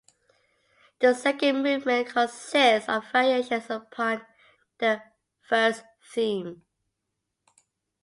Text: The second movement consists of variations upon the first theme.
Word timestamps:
The 0.99 1.13
second 1.13 1.61
movement 1.61 2.07
consists 2.07 2.89
of 2.89 3.11
variations 3.11 3.69
upon 3.69 4.25
the 4.79 4.99
first 5.43 5.83
theme. 6.11 6.63